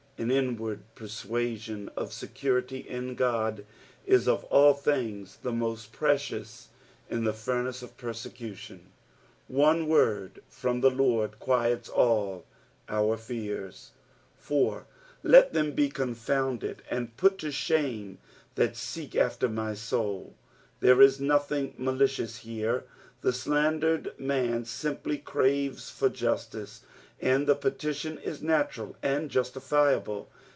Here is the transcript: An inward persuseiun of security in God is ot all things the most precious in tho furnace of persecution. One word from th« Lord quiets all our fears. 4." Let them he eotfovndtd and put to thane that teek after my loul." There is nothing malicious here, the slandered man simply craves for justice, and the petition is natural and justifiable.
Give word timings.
An 0.17 0.29
inward 0.29 0.83
persuseiun 0.93 1.89
of 1.97 2.13
security 2.13 2.77
in 2.77 3.15
God 3.15 3.65
is 4.05 4.27
ot 4.27 4.43
all 4.51 4.75
things 4.75 5.37
the 5.37 5.51
most 5.51 5.91
precious 5.93 6.67
in 7.09 7.23
tho 7.23 7.31
furnace 7.31 7.81
of 7.81 7.97
persecution. 7.97 8.91
One 9.47 9.87
word 9.87 10.43
from 10.47 10.83
th« 10.83 10.93
Lord 10.93 11.39
quiets 11.39 11.89
all 11.89 12.45
our 12.87 13.17
fears. 13.17 13.93
4." 14.37 14.85
Let 15.23 15.53
them 15.53 15.75
he 15.75 15.89
eotfovndtd 15.89 16.81
and 16.91 17.17
put 17.17 17.39
to 17.39 17.51
thane 17.51 18.19
that 18.53 18.75
teek 18.75 19.15
after 19.15 19.49
my 19.49 19.71
loul." 19.91 20.35
There 20.81 21.01
is 21.01 21.19
nothing 21.19 21.73
malicious 21.79 22.37
here, 22.37 22.83
the 23.21 23.33
slandered 23.33 24.13
man 24.19 24.65
simply 24.65 25.17
craves 25.17 25.89
for 25.89 26.09
justice, 26.09 26.81
and 27.23 27.45
the 27.45 27.53
petition 27.53 28.17
is 28.17 28.41
natural 28.41 28.95
and 29.03 29.29
justifiable. 29.29 30.27